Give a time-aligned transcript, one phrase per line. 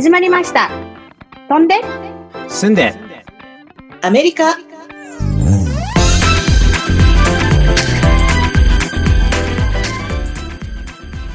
[0.00, 0.70] 始まりました。
[1.50, 1.74] 飛んで
[2.48, 2.94] 住んで
[4.00, 4.56] アメリカ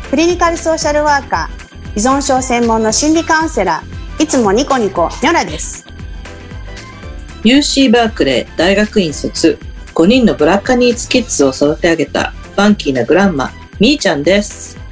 [0.10, 5.86] クリニカルソーシャルワーカー依存症専門の心理カウンセラーいつもニコニコニョラです。
[7.44, 9.60] UC バークレー大学院卒
[9.94, 14.84] 5人のブラッカニーズキッズを育て上げたファンキーなグランマみーちゃんです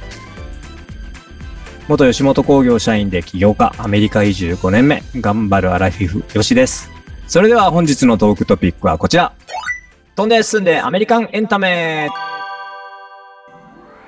[1.86, 6.90] 元吉本興業社員で起業家アメリカ移住5年目頑張るアラフィフよしです。
[7.26, 9.34] それでは本日のトークトピックはこちら。
[10.16, 12.08] 飛んで住んでアメリカンエンタメ。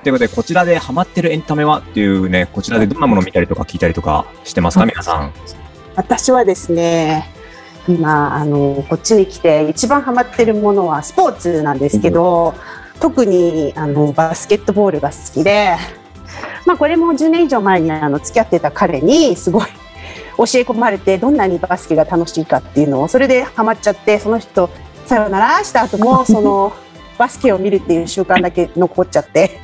[0.02, 5.32] ということでこちらでハマってるエンタメはっていうねこちらでどんなものを見たりとか聞いたりとかしてますか皆さん？
[5.96, 7.26] 私はですね、
[7.88, 12.54] 今、あの、こっちに来て一番ハマってるものはスポーツなんですけど、
[13.00, 15.76] 特にあのバスケットボールが好きで、
[16.66, 19.66] まあこれも10年以上前にあの付き合ってた彼にすごい
[20.36, 24.68] 教え込まれてどんなにバスケが楽しいかっていうのをそれでハマっちゃってその人
[25.06, 26.72] さよならした後もその
[27.16, 29.60] バスケを見るっていう習慣だけ残っちゃって。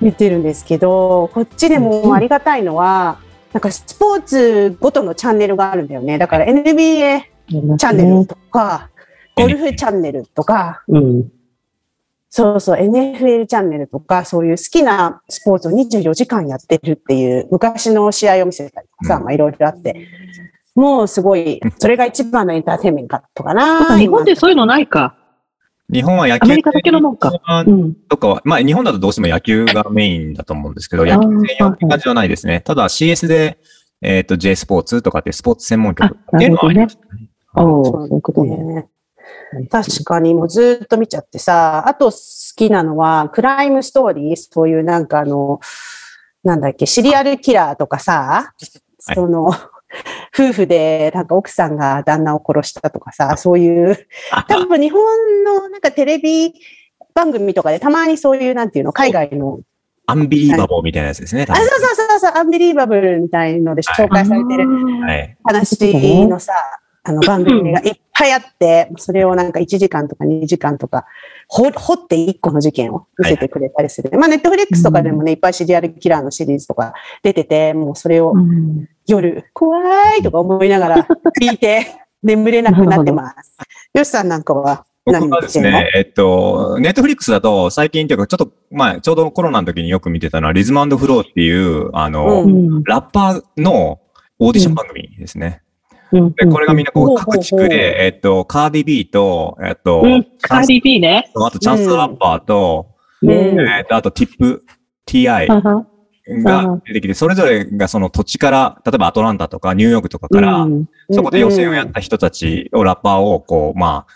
[0.00, 3.18] 見てるんですけどこっちでもありがたいのは
[3.52, 6.18] なんかスポーツごとのチャンネルがあるんだよね。
[6.18, 8.90] だから NBA チャンネルとか
[9.36, 11.30] ゴルフチャンネルとかうん。
[12.34, 20.08] そうそう、NFL チャンネルとか、そういう好きなスポーツを24時間やってるっていう、昔の試合を見せたりとかさ、うんまあいろいろあって、
[20.74, 23.98] もうすごい、それが一番のエンターテインメントかな。
[23.98, 25.14] 日本でそういうのないか。
[25.92, 27.30] 日本は野球アメリカだけのもんか。
[27.66, 27.94] うん。
[28.08, 32.62] とかは、まあ日本だとどうしても野球がメインだと思うんですけど、野球専用って感じはないですね。
[32.62, 33.58] ただ CS で、
[34.00, 37.02] えっ、と J スポーツとかってスポーツ専門局っていうのはありますね。
[37.56, 38.88] おお、そういうことね。
[39.58, 42.16] ね確かにもうずっと見ちゃってさ、あと好
[42.56, 45.60] きなのは、クライムストーリー、そういうなんかあの、
[46.42, 48.52] なんだっけ、シリアルキラーとかさ、
[49.06, 49.14] はい。
[49.14, 49.52] その、
[50.34, 54.06] 夫婦でなんか奥さんが旦那を殺したとかさ、そういう、
[54.48, 56.54] 多分日本のなんかテレビ
[57.14, 59.60] 番組とかでたまにそういうなんていうの、海外の、
[60.06, 61.46] アンビリーバボーみたいなやつですね。
[61.46, 64.68] 多あ、分そうそうそうそう、 unbelievable みたいので紹介されてる
[65.02, 65.36] はい。
[65.44, 66.52] 話のさ、
[67.04, 71.04] あの番組がいっぱいあって、それをなんか1時間とか2時間とか、
[71.48, 74.10] ほ掘って1個の事件を見せてくれたりする。
[74.18, 81.08] まあ、ネットフリックスとかでもね、いっぱいシリアルキラーのシリーズとか出てて、もうそれをうん夜、怖いとか思いながら
[81.40, 81.86] 聞いて、
[82.22, 83.58] 眠れなくなってます。
[83.94, 93.98] よしさんなんかは僕何はですね、えっと、ネットフリックスだと最近というか、ちょっと、まあ、ちょうどコロナの時によく見てたのは、リズムフローっていう、あの、ううんラッパーの
[94.38, 95.62] オーディション番組ですね。
[96.12, 100.02] うんで、これがみんなこう、各地区で、えっと、カーディビーと、えっと、
[100.42, 101.30] カーディビーね。
[101.34, 102.90] あとチャンスラッパーと、
[103.22, 103.30] うん。
[103.30, 104.64] えっと、あとティップ
[105.06, 110.88] TI が出てきて、それぞれがその土地から、例えばアトランタとかニューヨークとかから、うん。
[111.10, 114.12] そこで予選をやった人たちを、ラッパーを、こう、まあ、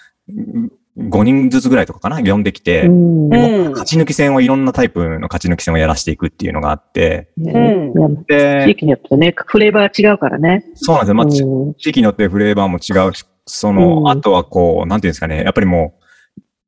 [0.98, 3.34] 5人ずつぐらいとかかな、呼んできて、うん。
[3.34, 3.70] うん。
[3.72, 7.44] 勝ち抜き戦をいろんなタイプの勝ち抜き戦をやらしていくっていうのがあって、うん。
[7.46, 10.64] いや地で、域によってね、フレーバーが違うからね。
[10.74, 11.14] そうなんですよ。
[11.14, 11.74] まあ、ちうん。
[11.74, 14.08] 地域によってフレーバーも違うし、その、うん。
[14.08, 15.94] あとはこう、なんていうんですかね、やっぱりも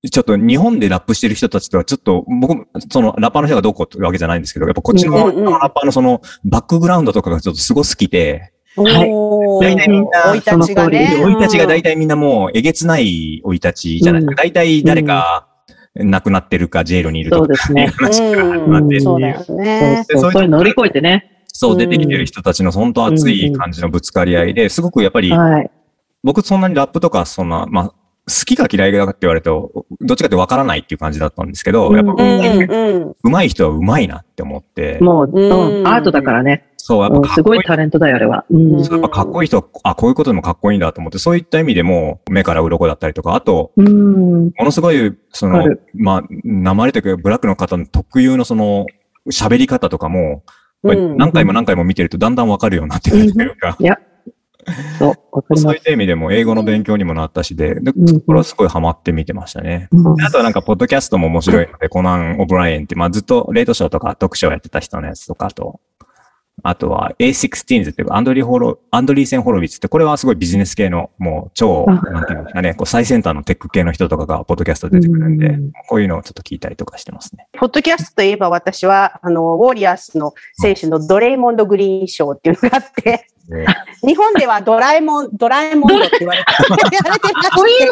[0.05, 9.75] う、ちょっと日本でラップしてる人たちとはちょっと、僕、そのラッパーの人がどうこうってわけじゃないんですけど、やっぱこっちのラッパーのそのバックグラウンドとかがちょっとすごすぎて、はい。
[9.75, 11.17] 大体みんな生い立ちがね。
[11.21, 14.43] 生い立ちが大体みんなもうえげつない生い立ちじゃないですか。
[14.43, 15.49] 大体誰か
[15.95, 17.85] 亡くなってるか、ジェイルにいるとか、そうですね。
[17.85, 20.05] いう話から始まってっていうそうだよね。
[20.09, 21.45] そうそうそういうの乗り越えてね。
[21.49, 25.71] そう、出てきてる人たちの本当熱い感じのぶつかり合いで、すごくやっぱり、はい。
[26.23, 27.95] 僕そんなにラップとかそんな、まあ、好
[28.45, 32.23] きか嫌いかって言われると、どっちかってわからないっていう感じだったんですけど、うんやっぱ、うん。
[32.23, 33.15] うん。
[33.25, 35.27] 上手い人は上手いなって思って、もう、
[35.87, 36.68] アートだからね。
[36.89, 37.59] そう、やっうんすぱかっこいい。
[37.59, 38.47] ごいタレントだよ、あれは。
[38.51, 44.45] うんそうやっぱかっこいい人は、あ、こういうことでもかっこいいんだと思って、そういった意味でも、目から鱗だったりとか、あと、うん。
[44.47, 45.63] ものすごい、その
[45.95, 48.87] まあ、鉛というか、ブラックの方の特有のその、
[49.31, 50.45] 喋り方とかも、
[50.83, 53.99] 何回も何回も見てるとだんだんわかるようになってくるというか、いや、
[54.99, 55.85] そう、わかりそういっます。
[55.85, 59.89] た意味でも英語の勉強にもなったしで、で、うんこれはすごいハマって見てましたね。
[59.93, 65.81] うんであとはなんか、ポッドキャストも面白いので、コナン・オブライエンって、まあずっとレートショーとか特賞やってた人のやつとか、あと、
[66.63, 77.47] あとは A16s っていうか、アンドリー・ホロ、アンドリーセン・ホロビッツって、これはすごいビジネス系の、もう超、あなんていうんですかね、こう最先端のテック系の人とかがポッドキャスト出てくるんでうん、こういうのをちょっと聞いたりとかしてますね。
[77.59, 83.27] ポッドキャストといえば私は、あの、ウォリアーズの選手のドレイモンド・グリーン賞っていうのがあって、
[84.07, 86.47] 日本ではドラえもん、ドラえもんドって言われて、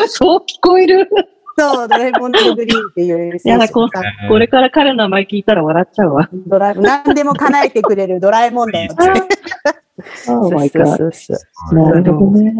[0.09, 1.09] そう聞こえる。
[1.58, 3.88] そう、ドラえもんとグリーンっていういやだ、こう
[4.29, 6.29] これから彼の名前聞いたら笑っちゃうわ。
[6.47, 9.03] ドラえ何でも叶えてくれるドラえもんだよって。
[10.29, 10.97] Oh そう my そう god.
[10.97, 11.35] そうそ
[11.73, 12.55] うなるほどね。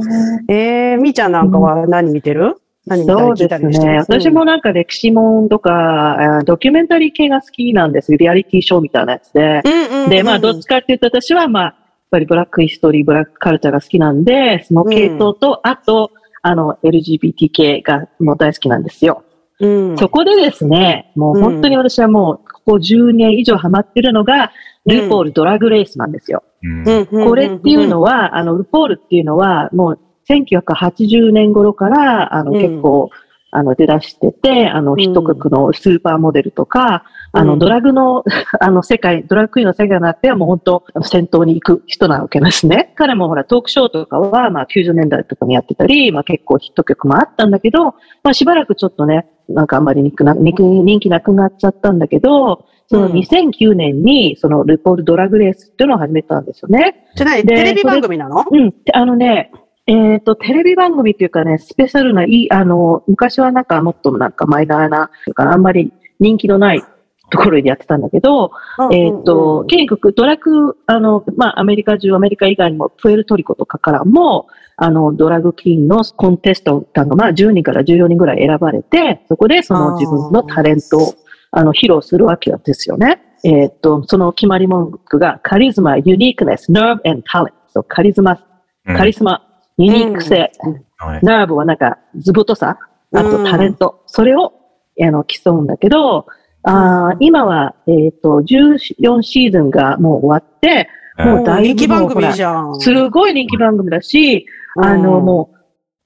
[0.49, 2.57] えー、みーちゃんなんかは何見てる？
[2.87, 3.99] 何見たりそうですね。
[3.99, 8.17] 私もなんか歴史もんとか、あドキュメンタリー系が好きなんです。
[8.17, 9.63] リアリティショーみたいなやつで。
[10.09, 11.75] で、まあ、どっちかっていうと私は、まあ、やっ
[12.13, 16.13] ぱりブラックヒストリー、ブラックカルチャーが好きなんで、その系統と、あと、
[16.47, 19.25] あの、LGBT 系がもう大好きなんですよ。
[19.59, 24.53] うん、そこでですね、もう本当に私はもう、ここ10年以上ハマってるのが、
[24.85, 26.45] ルポールドラグレースなんですよ。
[26.63, 26.71] うん。
[26.71, 27.29] うんうんうんうん。
[27.29, 29.99] これっていうのは、あの、ルポールっていうのは、もう
[30.29, 32.61] 1980年頃から、あの、うん。
[32.61, 33.11] 結構、
[33.57, 38.23] あの、出だしてて、あの、んヒット曲のスーパーモデルとか、あの、うんドラッグの、
[38.61, 42.93] あの、世界、ドラッグクイーンの世界になってはもう本当、あの先頭に行く人なわけですね。
[42.97, 47.93] 彼もほら、トークショーとかは、まあ、90年代とかにやってたり、まあ、結構ヒット曲もあったんだけど、ま
[48.31, 57.07] あ、しばらくちょっとね、なんかあんまり人気な人気人気なくなっちゃったんだけど、そのうん2009年に、そのルポールドラグレースっていうのを始めたんですよね。
[57.17, 58.45] じゃない、でテレビ番組なの？
[58.49, 58.71] うん。
[58.71, 59.51] であのね、
[59.87, 66.83] えっ、と、テレビ番組っていうかね、スペシャルな、いい、あの、昔はなんかもっとなんかマイナーな、とかあんまり人気のない
[67.31, 68.51] ところでやってたんだけど、
[68.93, 69.67] えっ、と、うん。
[69.69, 81.15] とにかくドラッグ、あの、まあ、アメリカ中、アメリカ以外にも、プエルトリコとかからも、あの、ドラッグキーンのコンテストが、まあ、10人から14人ぐらい選ばれて、そこでその自分のタレントを、
[81.53, 83.23] あの、披露するわけですよね。
[83.45, 87.53] えっ、と、その決まり文句が、カリズマ、ユニークネス、nerve and talent。
[87.69, 88.39] そう、カリズマ、
[88.85, 89.43] カリスマ、
[89.79, 90.53] ユニーク性、
[90.97, 91.21] はい。
[91.23, 92.79] ナーブはなんか、図太さ、
[93.13, 94.53] あとタレント、それを、
[95.01, 96.27] あの、競うんだけど、
[96.63, 100.89] あー今は、えっ、と、14シーズンがもう終わって、
[101.19, 102.81] もうだいぶ人気番組じゃん。
[102.81, 104.47] すごい人気番組だし、
[104.77, 104.85] うん。
[104.85, 105.57] あの、もう、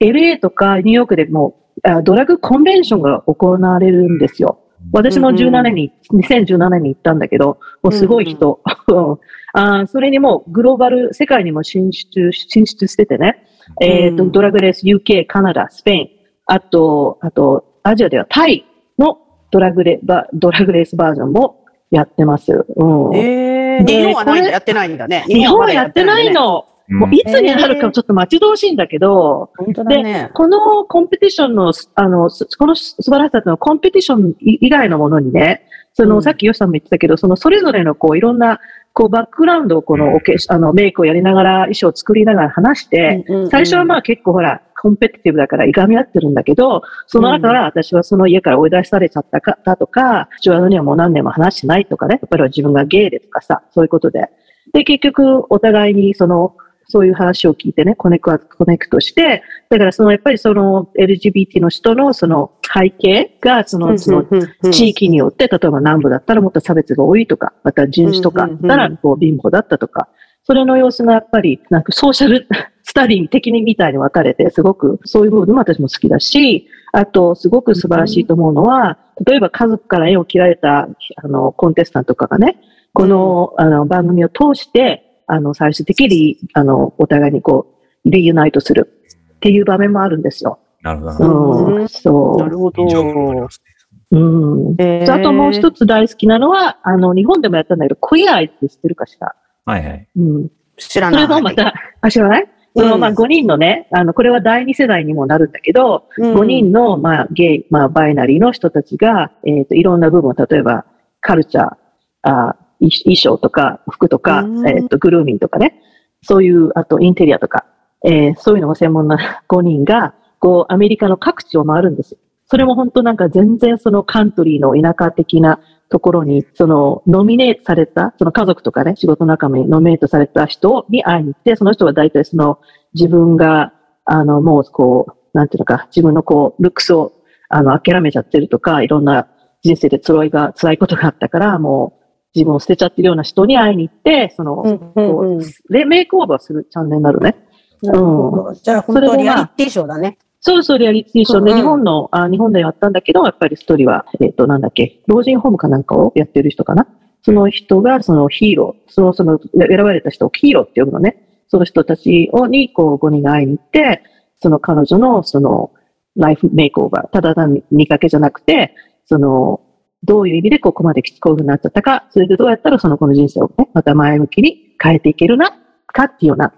[0.05, 4.59] LA とかニューヨークでもうあドラッグコンベンションが行われるんですよ。
[4.93, 8.61] 私も17年に、2017年に行ったんだけど、もうすごい人。
[9.53, 13.45] あーそれにもうグローバル、世界にも進出、進出しててね。
[13.81, 16.09] えっ、と、うんドラッグレース UK、カナダ、スペイン、
[16.47, 18.65] あと、あと、アジアではタイ
[18.99, 19.19] の
[19.51, 22.53] ドラッグレバドラッグレースバージョンもやってます。
[22.53, 23.17] うん。
[23.17, 25.25] えー、で日本はやってないんだね。
[25.27, 26.31] 日本はやってないね。
[26.33, 26.67] の。
[26.91, 26.99] うん。
[26.99, 30.31] もういつになるかちょっと待ち遠しいんだけど、本当だね。
[30.35, 36.23] このコンペティションの、あの、すこの素晴らしさっていうのはコンペティション以以外のものにね、その、うん。
[36.23, 38.61] さっきヨシさんも言ってたけど、そのそれぞれのこういろんな、
[38.93, 54.31] こうバックグラウンドをこのおけ、あのメイクをやりながら、衣装を作りながら話して、最初はまあ結構ほら、 competitive だからいがみ合ってるんだけど、その後から私はその家から追い出されちゃったかだとか、父親にはもう何年も話してないとかね、やっぱり自分がゲイでとかさ、そういうことで。
[54.73, 56.57] で、結局お互いにその、
[56.91, 64.27] そういう話を聞いてね、 connec connect して、だからそのやっぱりその LGBT の人のその背景が、その、その
[64.73, 70.09] 地域によって、例えば南部だったらもっと差別が多いとか、また人種とかだったらこう貧乏だったとか、
[70.43, 72.49] それの様子がやっぱり、なんかソーシャル
[72.83, 80.89] スタディ的にみたいに分かれて、すごくそういう部分も私も好きだし、あと、すごく素晴らしいと思うのは、例えば家族から絵を切られた、
[81.23, 82.57] あの、コンテスタントとかがね、
[82.93, 87.75] この、あの、番組を通して、あの、最終的に、あの、お互いにこ
[88.05, 88.91] う、リユナイトする
[89.37, 90.59] っていう場面もあるんですよ。
[90.83, 91.75] なるほどな。
[91.75, 92.85] うん、なそるほど。
[92.85, 94.19] う。
[94.19, 94.75] うん。
[94.79, 99.35] えーあともう一つ大好きなのは、あの、日本でもやったんだけど、クイアアイって知ってるかしら？
[99.65, 100.09] はいはい。
[100.17, 100.49] うん。
[100.79, 101.23] そ知らない。
[101.23, 102.49] れもまた、あ、知らない？
[102.77, 110.85] その、まあ、5人のね、あの、これは第2世代にもなるんだけど、うん、5人の、まあ、ゲイ、まあ、バイナリーの人たちが、えっ、と、いろんな部分、例えば、
[111.21, 111.77] カルチャー、
[112.23, 114.69] あ衣衣装とか、服とか、うん。
[114.69, 115.81] えっ、と、グルーミングとかね、
[116.23, 117.67] そういう、あと、インテリアとか、
[118.05, 119.19] えーそういうのが専門な
[119.49, 122.19] 5人が、こう、アメリカの各地を回るんですよ。
[122.47, 132.59] それも本当なんか全然そのカントリーの田舎的なところに、そのノミネートされた、その家族とかね、仕事仲間にノミネートされた人に会いに行って、その人は大体その
[132.95, 133.73] 自分が、
[134.05, 137.13] あの、もうこう、なんていうのか、自分のこう、ルックスを、
[137.49, 139.29] あの、諦めちゃってるとか、いろんな
[139.63, 142.00] 人生で辛いが、辛いことがあったから、もう
[142.35, 147.37] 自分を捨てちゃってるような人に会いに行って、その、うんううんメイクオーバーするチャンネルになるね。
[147.83, 150.19] なるほどじゃあ、本当リアリティショーだね。
[150.41, 156.87] そうそう、リアリティショーで、日本の、あ日本でやったんだけど、やっぱり一人は、えっ、と、なんだっけ、老人ホームかなんかをやってる人かな。
[157.23, 161.27] その人が、そのヒーロー、その、その、選ばれた人をヒーローって呼ぶのね。
[161.49, 164.03] その人たちをに、こう、5人が会いに行って、
[164.41, 165.73] その彼女の、その、
[166.17, 169.61] ライフメイクオーバー、ただ単に見かけじゃなくて、その、
[170.03, 175.53] どういう意味でここまでこういう風になっちゃったか、それでどうやったらその子の人生をね、また前向きに変えていけるな、
[175.87, 176.53] かっていうような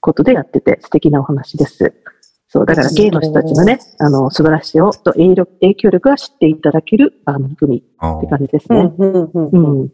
[0.00, 1.94] ことでやってて素敵なお話です。
[2.48, 8.92] そう、だからゲイの人たちのね、あの、素晴らしさをと影響影響力が知っていただける番組あって感じですね。
[8.98, 9.92] うんうんうんうん。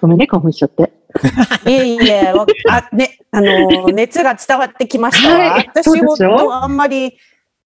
[0.00, 0.92] ごめんね、興奮しちゃって。
[1.70, 5.50] いえいえ、わあ、ね、あの、熱が伝わってきましたわ。
[5.52, 7.16] はい私もあんまり、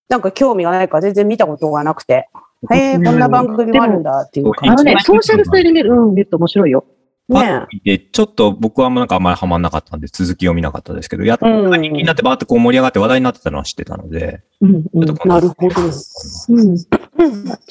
[0.09, 2.29] なんか興味がないから全然見たことがなくて。
[2.73, 4.85] へえ、こんな番組もあるんだっていうあ感じ。
[4.85, 6.85] のね、ソーシャル性で見る、うん、見ると面白いよ。
[7.29, 15.05] ねで、ちょっと僕はなんかあんまりハマんなかったんで、続きを見なかったですけど、やっとうん人気になってバーってこう盛り上がって話題になってたのは知ってたので、うん、うん。
[15.25, 15.81] なるほど。
[15.81, 16.77] うん。
[16.77, 16.89] チ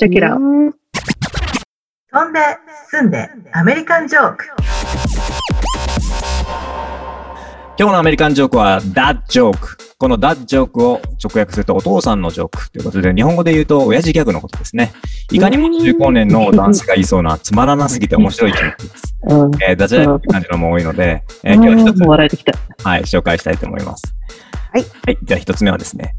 [0.05, 2.39] ェキラ飛んで、
[2.88, 4.46] 住んで、アメリカンジョーク。
[7.80, 9.78] 今日のアメリカンジョークは That Joke。
[9.98, 14.92] この That Joke を直訳するとお父さんのジョークということで、日本語で言うと親父ギャグのことですね。
[15.32, 19.16] いかにも中高年の男子が言いそうなつまらなすぎて面白いジョークです。
[19.30, 19.52] うん。
[19.64, 22.52] えー、ダジャレって感じのも多いので、えー今日は一つもう笑えてきた。
[22.84, 24.14] はい、紹介したいと思います。
[24.74, 24.86] はい。
[25.06, 25.18] はい。
[25.24, 26.14] じゃあ一つ目はですね。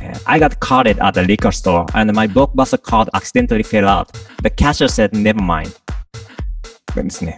[0.00, 4.08] えー I got carded at the liquor store and my blockbuster card accidentally fell out.
[4.42, 5.72] The cashier said, never mind.
[6.94, 7.36] こ れですね。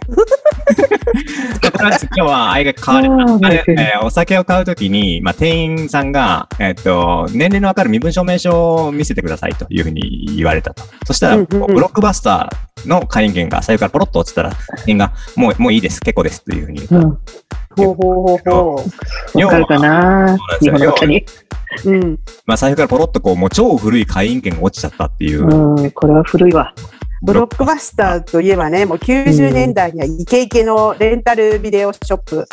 [2.15, 3.09] 今日はあー carded.
[3.43, 10.83] はいえーお酒を買うときに、まあ、店員さんが、えっ、と、年齢のわかる身分証明書を見せてくださいというふうに言われたと。
[11.05, 14.51] そしたら、うんうんうんブロックバスターの会員券が左右からポロッと落ちたら、
[14.85, 16.95] 店員が、もう、もういいです、結構ですというふうに言った。
[16.97, 17.03] うん。
[17.11, 17.17] ほ
[17.77, 18.37] うほうほう
[19.33, 21.25] ほわかるかな日本の方に。
[21.85, 21.91] う。
[21.91, 22.19] うん。
[22.45, 25.45] まあ、財布からポロッとこう、もう超古い会員券が落ちちゃったっていう。
[25.45, 26.73] うん、これは古いわ。
[27.23, 32.47] ブロックバスターといえばね、もう90年代にはイケイケのレンタルビデオショップ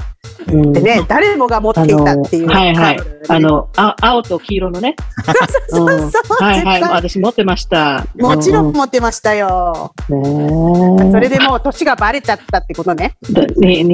[0.49, 2.49] うんでね、誰もが持っていたっていう。
[2.49, 2.99] はいはい。
[3.29, 4.97] あの、あ青と黄色のね。
[5.25, 6.43] そうそううんそう。
[6.43, 6.81] はいはい。
[6.81, 8.07] 絶対私持ってました。
[8.19, 9.93] もちろうん持ってましたよ。
[10.09, 13.17] ねえそれでもう年がバレちゃったってことね。
[13.31, 13.85] だに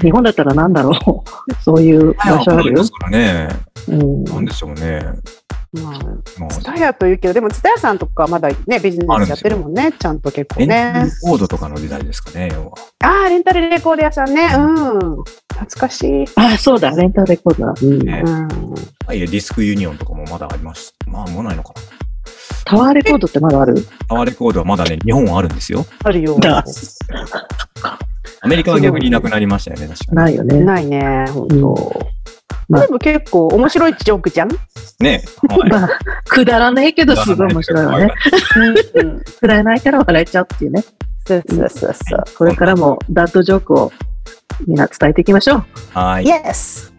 [0.00, 0.92] 日本だったらなんだろう。
[1.62, 2.72] そういう場所ある？
[2.72, 2.90] よです。
[2.90, 3.48] からね。
[3.88, 4.24] うん。
[4.24, 5.00] なんでしょうね。
[5.72, 11.06] まあ、もう、ツタヤというけど、でもツタヤさんとかまだね、ビジネスやってるもんね、ちゃんと結構ね。
[11.22, 12.72] コードとかの時代ですかね、要は。
[13.00, 14.48] ああ、レンタルレコード屋さんね。
[14.54, 15.24] うん。
[15.54, 16.24] 懐かしい。
[16.36, 17.74] あ、そうだ、レンタルレコードだ。
[17.82, 18.48] うんねうん。
[19.06, 20.94] はい、ディスクユニオンとかもまだあります。
[21.06, 21.80] まあ、もうないのかな。
[22.64, 23.74] タワーレコードってまだある？
[24.08, 25.86] タワーレコードはまだね、日本はあるんですよ。
[26.02, 26.36] あるよ。
[26.40, 26.64] だ
[28.40, 30.16] アメリカは逆になくなりましたよね、確かに。
[30.16, 30.64] ないよね。
[30.64, 32.15] ないね、本うん
[32.68, 34.48] でも結構面白いジョークじゃん？
[35.00, 35.22] ね。
[35.48, 35.88] は いまあ、
[36.28, 38.12] くだらないけど、すごい面白いわね。
[38.96, 39.20] うん。
[39.40, 40.84] くだらないから笑えちゃうっていうね。
[41.26, 42.24] そうそうそうそう。
[42.36, 43.92] これからもダッドジョークを
[44.66, 45.64] みんな伝えていきましょう。
[45.94, 46.24] はい。
[46.24, 46.92] Yes!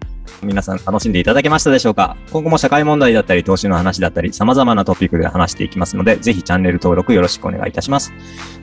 [0.43, 2.15] 皆さん楽しんでいただけましたでしょうか？
[2.31, 8.13] 今後も社会問題だったり投資の話だったり様々なトピックで話していきますので、ぜひチャンネル登録よろしくお願いいたします。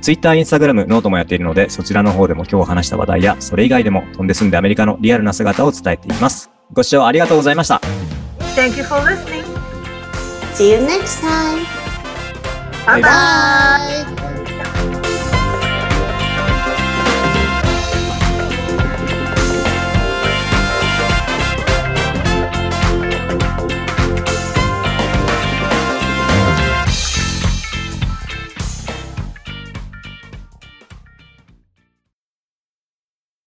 [0.01, 6.54] Twitter、Instagram、ノートもやっているので、そちらの方でも今日話した話題や、それ以外でも飛んで住んでアメリカのリアルな姿を伝えています。
[6.73, 7.81] ご視聴ありがとうございました。
[8.57, 9.45] Thank you for listening.
[10.55, 11.65] See you next time!
[12.87, 14.15] Bye bye.
[14.17, 14.24] Bye!